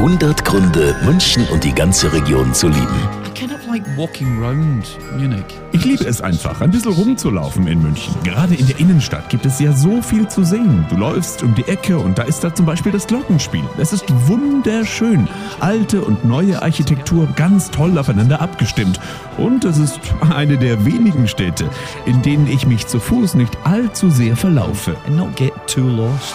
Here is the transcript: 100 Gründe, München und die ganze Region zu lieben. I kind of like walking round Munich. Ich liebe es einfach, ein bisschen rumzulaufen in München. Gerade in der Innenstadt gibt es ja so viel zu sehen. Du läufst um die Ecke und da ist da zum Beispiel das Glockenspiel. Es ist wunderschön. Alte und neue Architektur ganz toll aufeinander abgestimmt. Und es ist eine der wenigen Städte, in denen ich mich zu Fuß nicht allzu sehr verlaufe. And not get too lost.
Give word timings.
100 0.00 0.46
Gründe, 0.46 0.96
München 1.04 1.46
und 1.52 1.62
die 1.62 1.74
ganze 1.74 2.10
Region 2.10 2.54
zu 2.54 2.68
lieben. 2.68 3.08
I 3.26 3.30
kind 3.34 3.52
of 3.52 3.66
like 3.66 3.84
walking 3.98 4.42
round 4.42 4.98
Munich. 5.14 5.44
Ich 5.72 5.84
liebe 5.84 6.06
es 6.06 6.22
einfach, 6.22 6.62
ein 6.62 6.70
bisschen 6.70 6.92
rumzulaufen 6.92 7.66
in 7.66 7.82
München. 7.82 8.14
Gerade 8.24 8.54
in 8.54 8.66
der 8.66 8.80
Innenstadt 8.80 9.28
gibt 9.28 9.44
es 9.44 9.60
ja 9.60 9.74
so 9.74 10.00
viel 10.00 10.26
zu 10.26 10.42
sehen. 10.42 10.86
Du 10.88 10.96
läufst 10.96 11.42
um 11.42 11.54
die 11.54 11.68
Ecke 11.68 11.98
und 11.98 12.16
da 12.16 12.22
ist 12.22 12.42
da 12.42 12.54
zum 12.54 12.64
Beispiel 12.64 12.92
das 12.92 13.06
Glockenspiel. 13.08 13.62
Es 13.76 13.92
ist 13.92 14.06
wunderschön. 14.26 15.28
Alte 15.60 16.00
und 16.00 16.24
neue 16.24 16.62
Architektur 16.62 17.28
ganz 17.36 17.70
toll 17.70 17.98
aufeinander 17.98 18.40
abgestimmt. 18.40 18.98
Und 19.36 19.66
es 19.66 19.76
ist 19.76 20.00
eine 20.34 20.56
der 20.56 20.86
wenigen 20.86 21.28
Städte, 21.28 21.68
in 22.06 22.22
denen 22.22 22.46
ich 22.46 22.66
mich 22.66 22.86
zu 22.86 23.00
Fuß 23.00 23.34
nicht 23.34 23.54
allzu 23.64 24.08
sehr 24.08 24.34
verlaufe. 24.34 24.96
And 25.06 25.18
not 25.18 25.36
get 25.36 25.52
too 25.66 25.86
lost. 25.86 26.34